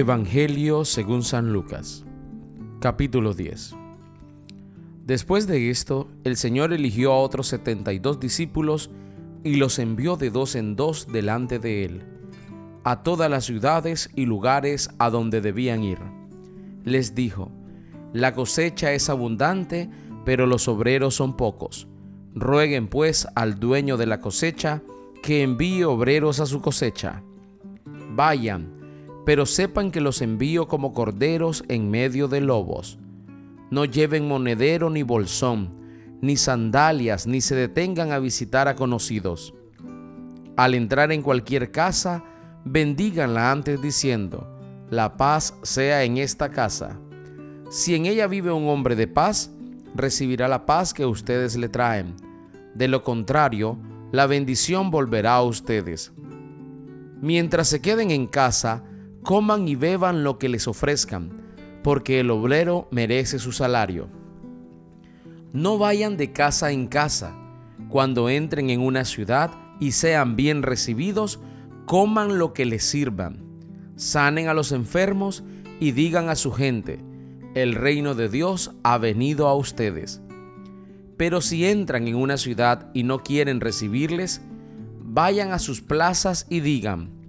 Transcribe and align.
Evangelio 0.00 0.86
según 0.86 1.22
San 1.22 1.52
Lucas 1.52 2.06
Capítulo 2.80 3.34
10 3.34 3.74
Después 5.04 5.46
de 5.46 5.68
esto, 5.68 6.08
el 6.24 6.38
Señor 6.38 6.72
eligió 6.72 7.12
a 7.12 7.18
otros 7.18 7.48
setenta 7.48 7.92
y 7.92 7.98
dos 7.98 8.18
discípulos 8.18 8.90
y 9.44 9.56
los 9.56 9.78
envió 9.78 10.16
de 10.16 10.30
dos 10.30 10.54
en 10.54 10.74
dos 10.74 11.06
delante 11.12 11.58
de 11.58 11.84
él, 11.84 12.02
a 12.82 13.02
todas 13.02 13.30
las 13.30 13.44
ciudades 13.44 14.08
y 14.16 14.24
lugares 14.24 14.88
a 14.98 15.10
donde 15.10 15.42
debían 15.42 15.84
ir. 15.84 15.98
Les 16.82 17.14
dijo, 17.14 17.52
La 18.14 18.32
cosecha 18.32 18.94
es 18.94 19.10
abundante, 19.10 19.90
pero 20.24 20.46
los 20.46 20.66
obreros 20.66 21.14
son 21.14 21.36
pocos. 21.36 21.88
Rueguen 22.34 22.88
pues 22.88 23.28
al 23.34 23.60
dueño 23.60 23.98
de 23.98 24.06
la 24.06 24.22
cosecha 24.22 24.80
que 25.22 25.42
envíe 25.42 25.82
obreros 25.82 26.40
a 26.40 26.46
su 26.46 26.62
cosecha. 26.62 27.22
Vayan, 28.14 28.79
pero 29.24 29.46
sepan 29.46 29.90
que 29.90 30.00
los 30.00 30.22
envío 30.22 30.68
como 30.68 30.92
corderos 30.92 31.64
en 31.68 31.90
medio 31.90 32.28
de 32.28 32.40
lobos. 32.40 32.98
No 33.70 33.84
lleven 33.84 34.26
monedero 34.26 34.90
ni 34.90 35.02
bolsón, 35.02 35.70
ni 36.20 36.36
sandalias, 36.36 37.26
ni 37.26 37.40
se 37.40 37.54
detengan 37.54 38.12
a 38.12 38.18
visitar 38.18 38.68
a 38.68 38.76
conocidos. 38.76 39.54
Al 40.56 40.74
entrar 40.74 41.12
en 41.12 41.22
cualquier 41.22 41.70
casa, 41.70 42.24
bendíganla 42.64 43.50
antes 43.50 43.80
diciendo, 43.80 44.46
la 44.90 45.16
paz 45.16 45.54
sea 45.62 46.02
en 46.04 46.18
esta 46.18 46.50
casa. 46.50 46.98
Si 47.70 47.94
en 47.94 48.06
ella 48.06 48.26
vive 48.26 48.50
un 48.50 48.68
hombre 48.68 48.96
de 48.96 49.06
paz, 49.06 49.52
recibirá 49.94 50.48
la 50.48 50.66
paz 50.66 50.92
que 50.92 51.06
ustedes 51.06 51.56
le 51.56 51.68
traen. 51.68 52.16
De 52.74 52.88
lo 52.88 53.04
contrario, 53.04 53.78
la 54.12 54.26
bendición 54.26 54.90
volverá 54.90 55.34
a 55.34 55.42
ustedes. 55.42 56.12
Mientras 57.20 57.68
se 57.68 57.80
queden 57.80 58.10
en 58.10 58.26
casa, 58.26 58.82
coman 59.22 59.68
y 59.68 59.74
beban 59.74 60.24
lo 60.24 60.38
que 60.38 60.48
les 60.48 60.66
ofrezcan, 60.68 61.30
porque 61.82 62.20
el 62.20 62.30
obrero 62.30 62.88
merece 62.90 63.38
su 63.38 63.52
salario. 63.52 64.08
No 65.52 65.78
vayan 65.78 66.16
de 66.16 66.32
casa 66.32 66.70
en 66.70 66.86
casa. 66.86 67.36
Cuando 67.88 68.28
entren 68.28 68.70
en 68.70 68.80
una 68.80 69.04
ciudad 69.04 69.50
y 69.80 69.92
sean 69.92 70.36
bien 70.36 70.62
recibidos, 70.62 71.40
coman 71.86 72.38
lo 72.38 72.52
que 72.52 72.66
les 72.66 72.84
sirvan. 72.84 73.44
Sanen 73.96 74.48
a 74.48 74.54
los 74.54 74.72
enfermos 74.72 75.42
y 75.80 75.92
digan 75.92 76.28
a 76.28 76.36
su 76.36 76.52
gente, 76.52 77.00
el 77.54 77.74
reino 77.74 78.14
de 78.14 78.28
Dios 78.28 78.72
ha 78.84 78.96
venido 78.98 79.48
a 79.48 79.54
ustedes. 79.54 80.22
Pero 81.16 81.40
si 81.40 81.66
entran 81.66 82.06
en 82.06 82.14
una 82.14 82.36
ciudad 82.36 82.90
y 82.94 83.02
no 83.02 83.22
quieren 83.22 83.60
recibirles, 83.60 84.40
vayan 85.00 85.52
a 85.52 85.58
sus 85.58 85.80
plazas 85.80 86.46
y 86.48 86.60
digan, 86.60 87.19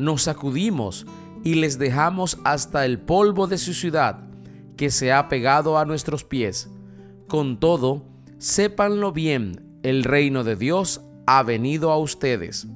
nos 0.00 0.22
sacudimos 0.22 1.06
y 1.44 1.54
les 1.54 1.78
dejamos 1.78 2.38
hasta 2.44 2.84
el 2.86 2.98
polvo 2.98 3.46
de 3.46 3.58
su 3.58 3.74
ciudad, 3.74 4.24
que 4.76 4.90
se 4.90 5.12
ha 5.12 5.28
pegado 5.28 5.78
a 5.78 5.84
nuestros 5.84 6.24
pies. 6.24 6.70
Con 7.28 7.60
todo, 7.60 8.02
sépanlo 8.38 9.12
bien, 9.12 9.78
el 9.82 10.04
reino 10.04 10.42
de 10.42 10.56
Dios 10.56 11.02
ha 11.26 11.42
venido 11.42 11.92
a 11.92 11.98
ustedes. 11.98 12.66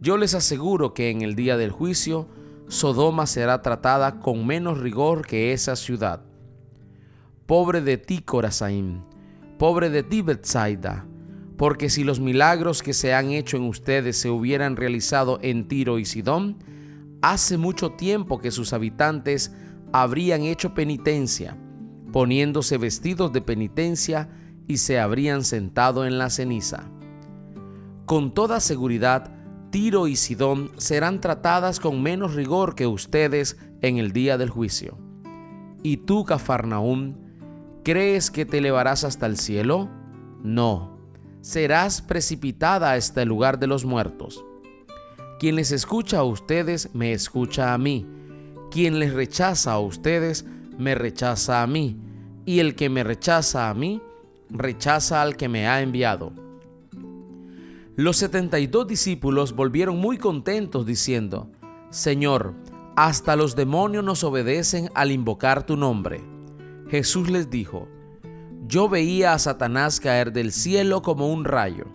Yo 0.00 0.18
les 0.18 0.34
aseguro 0.34 0.92
que 0.94 1.10
en 1.10 1.22
el 1.22 1.34
día 1.34 1.56
del 1.56 1.70
juicio, 1.70 2.28
Sodoma 2.68 3.26
será 3.26 3.62
tratada 3.62 4.20
con 4.20 4.46
menos 4.46 4.78
rigor 4.78 5.26
que 5.26 5.52
esa 5.52 5.74
ciudad. 5.74 6.22
Pobre 7.46 7.80
de 7.80 7.96
ti, 7.96 8.20
Corazaim, 8.20 9.02
pobre 9.58 9.90
de 9.90 10.02
ti, 10.02 10.22
Bethsaida, 10.22 11.06
porque 11.60 11.90
si 11.90 12.04
los 12.04 12.20
milagros 12.20 12.82
que 12.82 12.94
se 12.94 13.12
han 13.12 13.32
hecho 13.32 13.58
en 13.58 13.64
ustedes 13.64 14.16
se 14.16 14.30
hubieran 14.30 14.76
realizado 14.76 15.38
en 15.42 15.68
Tiro 15.68 15.98
y 15.98 16.06
Sidón, 16.06 16.56
hace 17.20 17.58
mucho 17.58 17.90
tiempo 17.90 18.38
que 18.38 18.50
sus 18.50 18.72
habitantes 18.72 19.54
habrían 19.92 20.40
hecho 20.40 20.72
penitencia, 20.72 21.58
poniéndose 22.12 22.78
vestidos 22.78 23.34
de 23.34 23.42
penitencia 23.42 24.30
y 24.68 24.78
se 24.78 24.98
habrían 24.98 25.44
sentado 25.44 26.06
en 26.06 26.16
la 26.16 26.30
ceniza. 26.30 26.90
Con 28.06 28.32
toda 28.32 28.58
seguridad, 28.60 29.30
Tiro 29.68 30.08
y 30.08 30.16
Sidón 30.16 30.70
serán 30.78 31.20
tratadas 31.20 31.78
con 31.78 32.02
menos 32.02 32.36
rigor 32.36 32.74
que 32.74 32.86
ustedes 32.86 33.58
en 33.82 33.98
el 33.98 34.12
día 34.12 34.38
del 34.38 34.48
juicio. 34.48 34.96
¿Y 35.82 35.98
tú, 35.98 36.24
Cafarnaúm, 36.24 37.16
crees 37.84 38.30
que 38.30 38.46
te 38.46 38.56
elevarás 38.56 39.04
hasta 39.04 39.26
el 39.26 39.36
cielo? 39.36 39.90
No 40.42 40.99
serás 41.40 42.02
precipitada 42.02 42.90
a 42.90 42.96
este 42.96 43.24
lugar 43.24 43.58
de 43.58 43.66
los 43.66 43.84
muertos. 43.84 44.44
Quien 45.38 45.56
les 45.56 45.72
escucha 45.72 46.18
a 46.18 46.24
ustedes, 46.24 46.94
me 46.94 47.12
escucha 47.12 47.72
a 47.72 47.78
mí. 47.78 48.06
Quien 48.70 48.98
les 48.98 49.14
rechaza 49.14 49.72
a 49.72 49.80
ustedes, 49.80 50.44
me 50.78 50.94
rechaza 50.94 51.62
a 51.62 51.66
mí. 51.66 51.96
Y 52.44 52.58
el 52.58 52.74
que 52.74 52.90
me 52.90 53.04
rechaza 53.04 53.70
a 53.70 53.74
mí, 53.74 54.02
rechaza 54.50 55.22
al 55.22 55.36
que 55.36 55.48
me 55.48 55.66
ha 55.66 55.80
enviado. 55.80 56.32
Los 57.96 58.18
setenta 58.18 58.58
y 58.58 58.66
dos 58.66 58.86
discípulos 58.86 59.54
volvieron 59.54 59.98
muy 59.98 60.18
contentos 60.18 60.86
diciendo, 60.86 61.50
Señor, 61.90 62.54
hasta 62.96 63.36
los 63.36 63.56
demonios 63.56 64.04
nos 64.04 64.24
obedecen 64.24 64.90
al 64.94 65.10
invocar 65.10 65.64
tu 65.64 65.76
nombre. 65.76 66.22
Jesús 66.88 67.30
les 67.30 67.50
dijo, 67.50 67.88
yo 68.66 68.88
veía 68.88 69.32
a 69.32 69.38
Satanás 69.38 70.00
caer 70.00 70.32
del 70.32 70.52
cielo 70.52 71.02
como 71.02 71.32
un 71.32 71.44
rayo. 71.44 71.86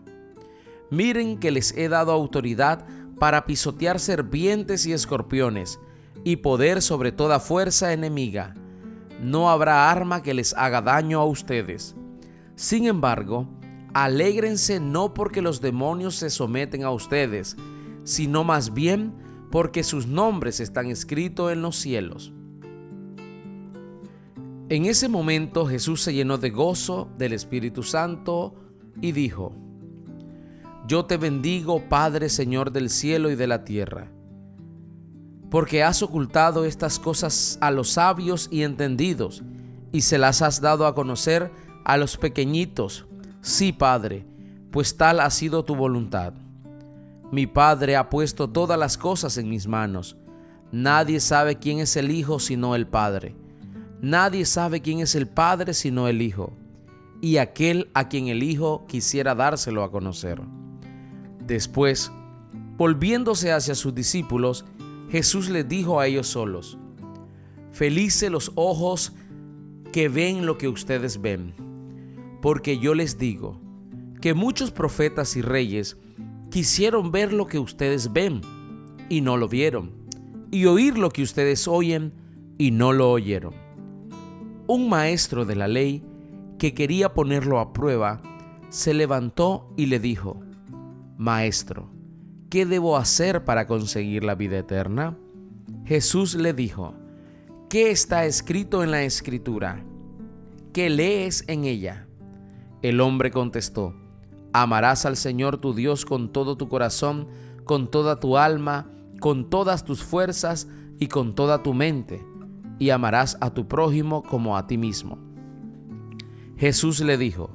Miren 0.89 1.39
que 1.39 1.51
les 1.51 1.71
he 1.77 1.89
dado 1.89 2.11
autoridad 2.11 2.85
para 3.19 3.45
pisotear 3.45 3.99
serpientes 3.99 4.85
y 4.85 4.93
escorpiones, 4.93 5.79
y 6.23 6.37
poder 6.37 6.81
sobre 6.81 7.11
toda 7.11 7.39
fuerza 7.39 7.93
enemiga. 7.93 8.55
No 9.21 9.49
habrá 9.49 9.89
arma 9.89 10.23
que 10.23 10.33
les 10.33 10.53
haga 10.55 10.81
daño 10.81 11.19
a 11.21 11.25
ustedes. 11.25 11.95
Sin 12.55 12.87
embargo, 12.87 13.47
alégrense 13.93 14.79
no 14.79 15.13
porque 15.13 15.41
los 15.41 15.61
demonios 15.61 16.15
se 16.15 16.29
someten 16.29 16.83
a 16.83 16.91
ustedes, 16.91 17.55
sino 18.03 18.43
más 18.43 18.73
bien 18.73 19.13
porque 19.51 19.83
sus 19.83 20.07
nombres 20.07 20.59
están 20.59 20.87
escritos 20.87 21.51
en 21.51 21.61
los 21.61 21.75
cielos. 21.77 22.33
En 24.75 24.87
ese 24.87 25.07
momento 25.07 25.65
Jesús 25.65 26.01
se 26.01 26.13
llenó 26.13 26.37
de 26.37 26.49
gozo 26.49 27.07
del 27.17 27.31
Espíritu 27.31 27.81
Santo 27.81 28.55
y 28.99 29.13
dijo, 29.13 29.53
Yo 30.85 31.05
te 31.05 31.15
bendigo, 31.15 31.87
Padre 31.87 32.27
Señor 32.27 32.73
del 32.73 32.89
cielo 32.89 33.31
y 33.31 33.35
de 33.35 33.47
la 33.47 33.63
tierra, 33.63 34.11
porque 35.49 35.81
has 35.81 36.03
ocultado 36.03 36.65
estas 36.65 36.99
cosas 36.99 37.57
a 37.61 37.71
los 37.71 37.91
sabios 37.91 38.49
y 38.51 38.63
entendidos, 38.63 39.43
y 39.93 40.01
se 40.01 40.17
las 40.17 40.41
has 40.41 40.59
dado 40.59 40.87
a 40.87 40.93
conocer 40.93 41.53
a 41.85 41.95
los 41.95 42.17
pequeñitos. 42.17 43.05
Sí, 43.39 43.71
Padre, 43.71 44.25
pues 44.71 44.97
tal 44.97 45.21
ha 45.21 45.29
sido 45.29 45.63
tu 45.63 45.77
voluntad. 45.77 46.33
Mi 47.31 47.47
Padre 47.47 47.95
ha 47.95 48.09
puesto 48.09 48.49
todas 48.49 48.77
las 48.77 48.97
cosas 48.97 49.37
en 49.37 49.47
mis 49.47 49.67
manos. 49.67 50.17
Nadie 50.73 51.21
sabe 51.21 51.59
quién 51.59 51.79
es 51.79 51.95
el 51.95 52.11
Hijo 52.11 52.41
sino 52.41 52.75
el 52.75 52.87
Padre 52.87 53.37
Nadie 54.05 54.45
sabe 54.45 54.83
quién 54.83 54.99
es 54.99 55.15
el 55.15 55.27
Padre 55.27 55.73
sino 55.73 56.07
el 56.07 56.21
Hijo, 56.21 56.53
y 57.21 57.37
aquel 57.37 57.89
a 57.95 58.07
quien 58.07 58.27
el 58.27 58.43
Hijo 58.43 58.85
quisiera 58.87 59.33
dárselo 59.33 59.83
a 59.83 59.89
conocer. 59.89 60.39
Después, 61.43 62.11
volviéndose 62.77 63.51
hacia 63.51 63.73
sus 63.73 63.95
discípulos, 63.95 64.63
Jesús 65.09 65.49
les 65.49 65.67
dijo 65.67 65.99
a 65.99 66.05
ellos 66.05 66.27
solos, 66.27 66.77
Felices 67.71 68.29
los 68.29 68.51
ojos 68.53 69.13
que 69.91 70.07
ven 70.07 70.45
lo 70.45 70.59
que 70.59 70.67
ustedes 70.67 71.19
ven, 71.19 71.55
porque 72.43 72.77
yo 72.77 72.93
les 72.93 73.17
digo 73.17 73.59
que 74.21 74.35
muchos 74.35 74.69
profetas 74.69 75.35
y 75.35 75.41
reyes 75.41 75.97
quisieron 76.51 77.11
ver 77.11 77.33
lo 77.33 77.47
que 77.47 77.57
ustedes 77.57 78.13
ven 78.13 78.41
y 79.09 79.21
no 79.21 79.35
lo 79.35 79.49
vieron, 79.49 79.93
y 80.51 80.65
oír 80.65 80.95
lo 80.95 81.09
que 81.09 81.23
ustedes 81.23 81.67
oyen 81.67 82.13
y 82.59 82.69
no 82.69 82.93
lo 82.93 83.09
oyeron 83.09 83.64
un 84.67 84.89
maestro 84.89 85.45
de 85.45 85.55
la 85.55 85.67
ley 85.67 86.03
que 86.57 86.73
quería 86.73 87.13
ponerlo 87.13 87.59
a 87.59 87.73
prueba, 87.73 88.21
se 88.69 88.93
levantó 88.93 89.71
y 89.77 89.87
le 89.87 89.99
dijo, 89.99 90.39
Maestro, 91.17 91.89
¿qué 92.49 92.65
debo 92.65 92.97
hacer 92.97 93.45
para 93.45 93.67
conseguir 93.67 94.23
la 94.23 94.35
vida 94.35 94.57
eterna? 94.57 95.17
Jesús 95.85 96.35
le 96.35 96.53
dijo, 96.53 96.93
¿qué 97.69 97.91
está 97.91 98.25
escrito 98.25 98.83
en 98.83 98.91
la 98.91 99.03
escritura? 99.03 99.83
¿Qué 100.73 100.89
lees 100.89 101.43
en 101.47 101.65
ella? 101.65 102.07
El 102.81 103.01
hombre 103.01 103.31
contestó, 103.31 103.95
Amarás 104.51 105.05
al 105.05 105.17
Señor 105.17 105.57
tu 105.57 105.73
Dios 105.73 106.05
con 106.05 106.29
todo 106.31 106.55
tu 106.55 106.69
corazón, 106.69 107.27
con 107.65 107.91
toda 107.91 108.21
tu 108.21 108.37
alma, 108.37 108.89
con 109.19 109.49
todas 109.49 109.83
tus 109.83 110.01
fuerzas 110.01 110.69
y 110.97 111.07
con 111.07 111.35
toda 111.35 111.61
tu 111.61 111.73
mente 111.73 112.23
y 112.79 112.89
amarás 112.89 113.37
a 113.41 113.53
tu 113.53 113.67
prójimo 113.67 114.23
como 114.23 114.57
a 114.57 114.67
ti 114.67 114.77
mismo. 114.77 115.17
Jesús 116.57 116.99
le 117.01 117.17
dijo, 117.17 117.49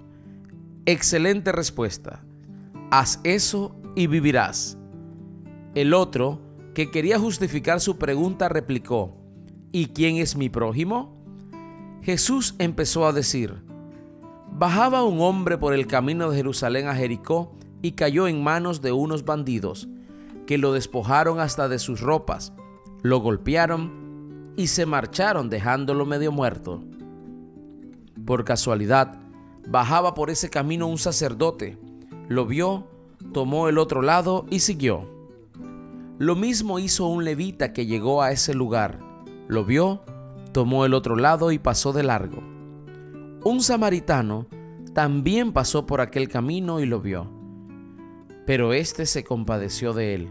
excelente 0.87 1.53
respuesta, 1.53 2.23
haz 2.91 3.21
eso 3.25 3.75
y 3.97 4.07
vivirás. 4.07 4.79
El 5.75 5.95
otro, 5.95 6.41
que 6.75 6.91
quería 6.91 7.19
justificar 7.19 7.81
su 7.81 7.99
pregunta, 7.99 8.49
replicó, 8.49 9.17
¿Y 9.73 9.87
quién 9.87 10.17
es 10.17 10.37
mi 10.37 10.49
prójimo? 10.49 11.17
Jesús 12.03 12.57
empezó 12.59 13.07
a 13.07 13.13
decir, 13.13 13.63
Bajaba 14.53 15.05
un 15.05 15.21
hombre 15.21 15.59
por 15.59 15.75
el 15.75 15.87
camino 15.87 16.29
de 16.29 16.37
Jerusalén 16.37 16.89
a 16.89 16.95
Jericó 16.95 17.53
y 17.83 17.93
cayó 17.93 18.27
en 18.27 18.43
manos 18.43 18.83
de 18.83 18.93
unos 18.93 19.25
bandidos, 19.25 19.89
que 20.47 20.59
lo 20.59 20.73
despojaron 20.73 21.39
hasta 21.39 21.69
de 21.69 21.79
sus 21.79 22.01
ropas, 22.01 22.53
lo 23.03 23.21
golpearon 23.21 24.00
y 24.61 24.67
se 24.67 24.85
marcharon 24.85 25.49
dejándolo 25.49 26.05
medio 26.05 26.33
muerto. 26.33 26.85
Por 28.27 28.45
casualidad, 28.45 29.19
bajaba 29.67 30.13
por 30.13 30.29
ese 30.29 30.51
camino 30.51 30.87
un 30.87 30.99
sacerdote, 30.99 31.79
lo 32.29 32.45
vio, 32.45 32.87
tomó 33.33 33.71
el 33.71 33.79
otro 33.79 34.03
lado 34.03 34.45
y 34.51 34.61
siguió. 34.61 35.09
Lo 36.19 36.37
mismo 36.37 36.79
hizo 36.79 37.07
un 37.07 37.25
levita 37.25 37.73
que 37.73 37.87
llegó 37.87 38.21
a 38.21 38.33
ese 38.33 38.53
lugar, 38.53 38.99
lo 39.49 39.65
vio, 39.65 40.03
tomó 40.53 40.85
el 40.85 40.93
otro 40.93 41.17
lado 41.17 41.53
y 41.53 41.59
pasó 41.59 41.95
de 41.95 42.03
largo. 42.03 42.43
Un 43.43 43.63
samaritano 43.63 44.47
también 44.93 45.55
pasó 45.55 45.87
por 45.87 46.03
aquel 46.03 46.29
camino 46.29 46.81
y 46.81 46.85
lo 46.85 47.01
vio, 47.01 47.31
pero 48.45 48.75
éste 48.75 49.07
se 49.07 49.25
compadeció 49.25 49.95
de 49.95 50.15
él. 50.17 50.29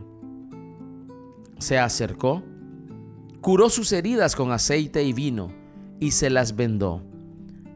Se 1.58 1.80
acercó, 1.80 2.44
curó 3.42 3.70
sus 3.70 3.92
heridas 3.92 4.36
con 4.36 4.52
aceite 4.52 5.04
y 5.04 5.14
vino 5.14 5.52
y 6.00 6.12
se 6.12 6.30
las 6.30 6.56
vendó. 6.56 7.04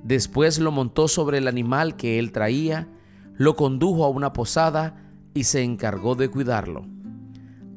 Después 0.04 0.60
lo 0.60 0.72
montó 0.72 1.08
sobre 1.08 1.38
el 1.38 1.48
animal 1.48 1.96
que 1.96 2.20
él 2.20 2.32
traía, 2.32 2.90
lo 3.36 3.56
condujo 3.56 4.04
a 4.04 4.10
una 4.10 4.34
posada 4.34 5.12
y 5.34 5.46
se 5.46 5.64
encargó 5.64 6.16
de 6.16 6.30
cuidarlo. 6.30 6.86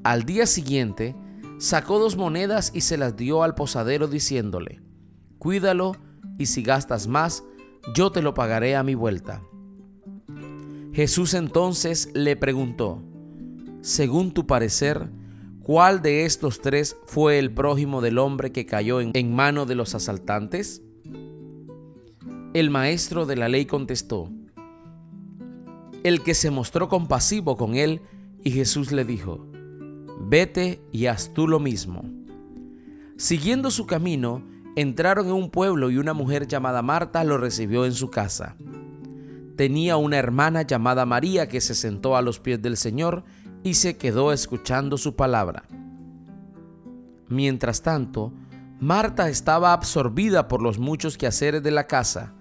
Al 0.02 0.24
día 0.24 0.46
siguiente, 0.46 1.16
sacó 1.58 1.98
dos 1.98 2.16
monedas 2.16 2.72
y 2.74 2.82
se 2.82 2.96
las 2.96 3.16
dio 3.16 3.42
al 3.42 3.54
posadero 3.54 4.08
diciéndole, 4.08 4.80
Cuídalo 5.38 5.96
y 6.38 6.46
si 6.46 6.62
gastas 6.62 7.06
más, 7.06 7.44
yo 7.94 8.10
te 8.10 8.22
lo 8.22 8.34
pagaré 8.34 8.76
a 8.76 8.82
mi 8.82 8.94
vuelta. 8.94 9.42
Jesús 10.92 11.34
entonces 11.34 12.10
le 12.14 12.36
preguntó, 12.36 13.02
según 13.82 14.32
tu 14.32 14.46
parecer, 14.46 15.10
¿cuál 15.66 16.00
de 16.00 16.26
estos 16.26 16.60
tres 16.60 16.96
fue 17.06 17.40
el 17.40 17.52
prójimo 17.52 18.00
del 18.00 18.18
hombre 18.18 18.52
que 18.52 18.66
cayó 18.66 19.00
en, 19.00 19.10
en 19.14 19.34
mano 19.34 19.66
de 19.66 19.74
los 19.74 19.96
asaltantes? 19.96 20.80
El 22.54 22.70
maestro 22.70 23.26
de 23.26 23.34
la 23.34 23.48
ley 23.48 23.66
contestó, 23.66 24.30
el 26.04 26.22
que 26.22 26.34
se 26.34 26.52
mostró 26.52 26.88
compasivo 26.88 27.56
con 27.56 27.74
él, 27.74 28.00
y 28.44 28.52
Jesús 28.52 28.92
le 28.92 29.04
dijo, 29.04 29.44
vete 30.20 30.80
y 30.92 31.06
haz 31.06 31.34
tú 31.34 31.48
lo 31.48 31.58
mismo. 31.58 32.04
Siguiendo 33.16 33.72
su 33.72 33.86
camino, 33.86 34.44
entraron 34.76 35.26
en 35.26 35.32
un 35.32 35.50
pueblo 35.50 35.90
y 35.90 35.98
una 35.98 36.12
mujer 36.12 36.46
llamada 36.46 36.80
Marta 36.80 37.24
lo 37.24 37.38
recibió 37.38 37.86
en 37.86 37.92
su 37.92 38.08
casa. 38.08 38.54
Tenía 39.56 39.96
una 39.96 40.16
hermana 40.16 40.62
llamada 40.62 41.06
María 41.06 41.48
que 41.48 41.60
se 41.60 41.74
sentó 41.74 42.16
a 42.16 42.22
los 42.22 42.38
pies 42.38 42.62
del 42.62 42.76
Señor 42.76 43.24
y 43.66 43.74
se 43.74 43.96
quedó 43.96 44.32
escuchando 44.32 44.96
su 44.96 45.16
palabra. 45.16 45.64
Mientras 47.28 47.82
tanto, 47.82 48.32
Marta 48.80 49.28
estaba 49.28 49.72
absorbida 49.72 50.48
por 50.48 50.62
los 50.62 50.78
muchos 50.78 51.18
quehaceres 51.18 51.62
de 51.62 51.70
la 51.70 51.86
casa 51.86 52.36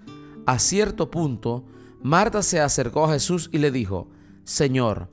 a 0.46 0.60
cierto 0.60 1.10
punto, 1.10 1.64
Marta 2.02 2.40
se 2.40 2.60
acercó 2.60 3.04
a 3.04 3.12
Jesús 3.14 3.50
y 3.52 3.58
le 3.58 3.72
dijo, 3.72 4.08
Señor, 4.44 5.10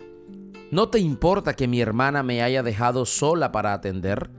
¿no 0.69 0.89
te 0.89 0.99
importa 0.99 1.55
que 1.55 1.67
mi 1.67 1.81
hermana 1.81 2.21
me 2.21 2.43
haya 2.43 2.61
dejado 2.61 3.05
sola 3.05 3.51
para 3.51 3.73
atender? 3.73 4.29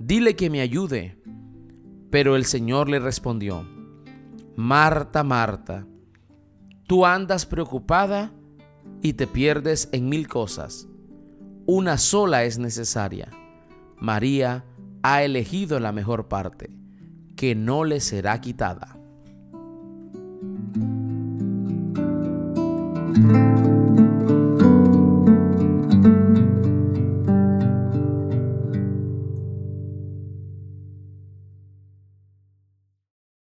Dile 0.00 0.34
que 0.34 0.50
me 0.50 0.60
ayude. 0.60 1.22
Pero 2.10 2.34
el 2.34 2.44
Señor 2.44 2.88
le 2.88 2.98
respondió, 2.98 3.64
Marta, 4.56 5.22
Marta, 5.22 5.86
tú 6.88 7.06
andas 7.06 7.46
preocupada 7.46 8.32
y 9.02 9.12
te 9.12 9.28
pierdes 9.28 9.88
en 9.92 10.08
mil 10.08 10.26
cosas. 10.26 10.88
Una 11.68 11.98
sola 11.98 12.44
es 12.44 12.58
necesaria. 12.60 13.28
María 13.98 14.64
ha 15.02 15.24
elegido 15.24 15.80
la 15.80 15.90
mejor 15.90 16.28
parte, 16.28 16.70
que 17.34 17.56
no 17.56 17.82
le 17.82 17.98
será 17.98 18.40
quitada. 18.40 18.96